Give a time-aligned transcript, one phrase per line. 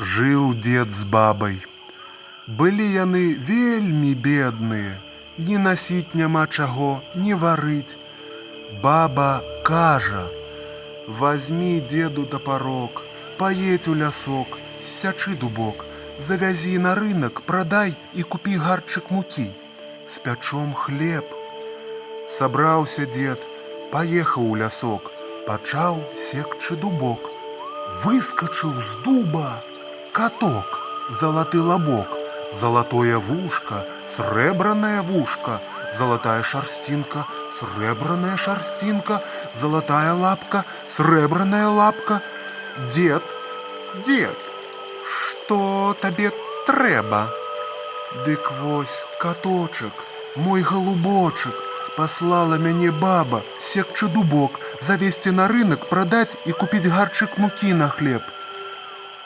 [0.00, 1.56] Жыў дзед з бабай.
[2.60, 4.94] Былі яны вельмі бедныя,
[5.36, 8.00] ні насіць няма чаго, ні варыць.
[8.86, 10.24] Баба кажа:
[11.20, 13.04] «Вазьмі деду тапарок,
[13.36, 15.84] паедь у лясок, сячы дубок,
[16.18, 19.50] завязі на рынок, прадай і купі гарчык мукі.
[20.06, 21.24] Спячом хлеб.
[22.26, 23.48] Сабраўся дзед,
[23.92, 25.12] паехаў у лясок,
[25.46, 27.34] пачаў секчы дубок.
[28.00, 29.60] Выскачыў з дуба
[30.11, 30.79] каток,
[31.09, 32.07] залаты лабок,
[32.51, 35.61] залатое вушка, срэбраная вушка,
[35.91, 39.21] залатая шарсцінка, срэбраная шарсцінка,
[39.53, 42.21] залатая лапка, срэбраная лапка.
[42.93, 43.23] Дед,
[44.05, 44.37] дед,
[45.03, 46.31] што табе
[46.65, 47.29] трэба?
[48.25, 49.93] Дык вось каточак,
[50.35, 51.55] мой галубочак,
[51.97, 58.21] паслала мяне баба, секчы дубок, завесці на рынок, прадаць і купіць гарчык мукі на хлеб.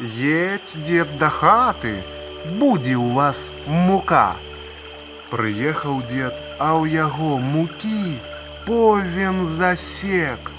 [0.00, 2.04] Едь, дед, да хаты,
[2.60, 4.36] будзе ў вас мука.
[5.30, 8.20] Прыехаў дед, а ў яго мукі
[8.66, 10.52] повен засек.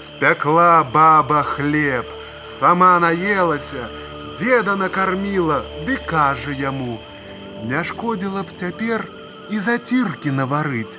[0.00, 2.08] Спякла баба хлеб,
[2.40, 3.92] сама наелася,
[4.40, 6.98] деда накарміла, ды кажа яму:
[7.68, 9.04] Не шкодзіла б цяпер
[9.52, 10.96] і заціркі наварыць,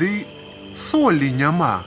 [0.00, 0.24] ды
[0.72, 1.84] солі няма.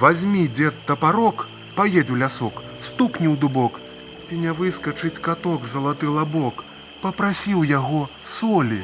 [0.00, 3.80] Вазьмі дзед тапарок, паедь у лясок, стукні ў дубок,
[4.26, 6.64] ці не выскачыць каток залаты лабок,
[7.02, 8.82] попрасіў яго солі.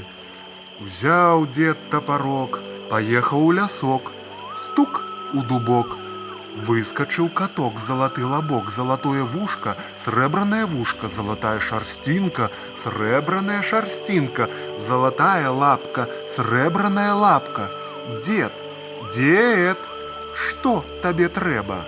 [0.83, 2.61] Узяў дзед тапарок,
[2.91, 4.13] паехаў у лясок,
[4.53, 5.03] стук
[5.35, 5.97] у дубок.
[6.69, 17.15] Выскачыў каток, залаты лабок, залатое вушка, срэбраная вушка, залатая шарсцінка, срэбраная шарсцінка, залатая лапка, срэбраная
[17.15, 17.71] лапка.
[18.27, 18.53] Дед,
[19.15, 19.79] дед,
[20.35, 21.85] што табе трэба?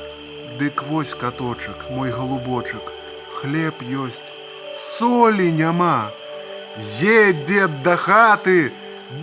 [0.59, 2.93] Дык вось каточак, мой галубочак,
[3.41, 4.33] хлеб ёсць,
[4.75, 6.11] солі няма.
[7.01, 8.73] Едь, дед да хаты,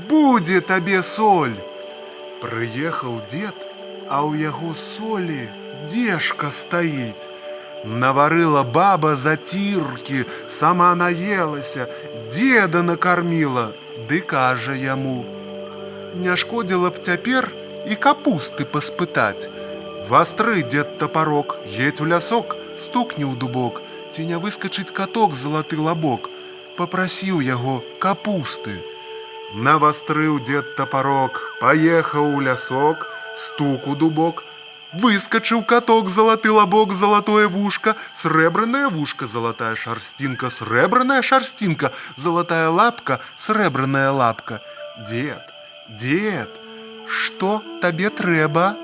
[0.10, 1.56] будзе табе соль.
[2.42, 3.56] Прыехаў дед,
[4.10, 5.48] а ў яго солі
[5.88, 7.30] дзежка стаіць.
[7.86, 11.88] Наварыла баба заціркі, сама наелася,
[12.34, 13.72] деда накарміла,
[14.10, 17.52] ды кажа яму: « Не шкодзіла б цяпер
[17.88, 19.48] і капусты паспытаць.
[20.10, 23.82] Вастры дзед тапарок, едь у лясок, стукні ў дубок,
[24.12, 26.30] ці не выскачыць каток залаты лабок,
[26.78, 28.78] попрасіў яго капусты.
[29.54, 34.44] Навастрыў дзед тапарок, паехаў у лясок, стук у дубок,
[34.94, 44.12] выскачыў каток залаты лабок, залатое вушка, срэбраная вушка, залатая шарсцінка, срэбраная шарсцінка, залатая лапка, срэбраная
[44.12, 44.62] лапка.
[45.10, 45.54] Дед,
[45.88, 46.50] дед,
[47.08, 48.76] што табе трэба?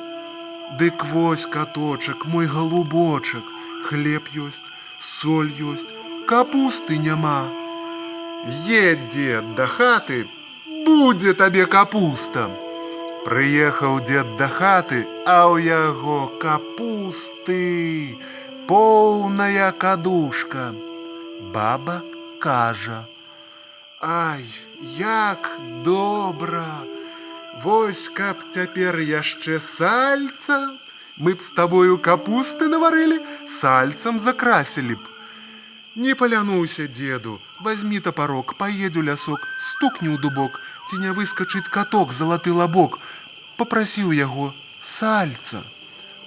[0.80, 3.44] Дык вось каточак, мой галубочак,
[3.90, 5.94] хлеб ёсць, соль ёсць,
[6.28, 7.48] капусты няма.
[8.68, 10.28] Едь, дед, да хаты,
[10.86, 12.50] будзе табе капуста.
[13.24, 18.20] Прыехаў дзед да хаты, а ў яго капусты,
[18.68, 20.76] поўная кадушка.
[21.56, 22.04] Баба
[22.44, 24.44] кажа: « Ай,
[25.00, 25.48] як
[25.84, 26.84] добра!
[27.64, 30.76] Вось каб цяпер яшчэ сальца,
[31.18, 35.14] Мы б з табою капусты наварылі, сальцам закрасілі б.
[35.96, 40.58] Не палянуўся деду, возьми тапарок, поедь у лясок, стукні ў дубок,
[40.90, 42.98] ці не выскачыць каток залаты лабок,
[43.62, 45.62] попрасіў яго сальца.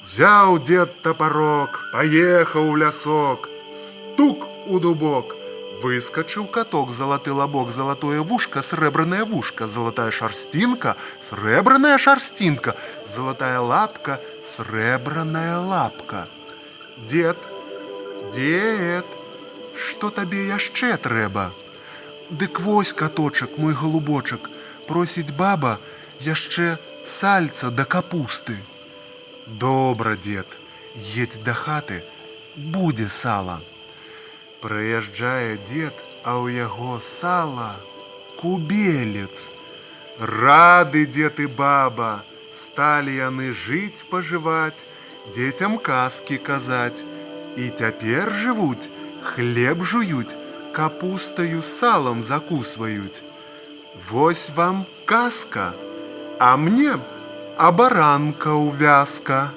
[0.06, 5.34] Взяў дед тапарок, паехаў у лясок, стук у дубок.
[5.82, 12.76] Выскачыў каток, залаты лабок, залатое вушка, срэбраная вушка, залатая шарсцінка, срэбраная шарсцінка,
[13.10, 16.28] залатая лапка, срэбраная лапка.
[17.08, 17.36] Дед,
[18.34, 19.06] дед,
[19.76, 21.52] Што табе яшчэ трэба?
[22.30, 24.48] Дык вось каточак, мой галубочак,
[24.88, 25.76] просіць баба
[26.24, 28.56] яшчэ сальца да капусты.
[29.46, 30.48] Добра, дед,
[30.96, 32.02] едь да хаты,
[32.56, 33.60] будзе сала.
[34.64, 35.94] Прыязджае дед,
[36.24, 37.76] а ў яго сала
[38.40, 39.52] кубелец.
[40.18, 44.86] Рады дед і баба, сталі яны жыць пажываць,
[45.34, 47.04] дзецям казкі казаць.
[47.56, 48.90] І цяпер жывуць,
[49.24, 50.36] хлеб жуюць,
[50.76, 53.22] капустаю салам закусваюць.
[54.10, 55.72] Вось вам казка,
[56.38, 56.98] а мне
[57.56, 59.52] абаранка ўвязка.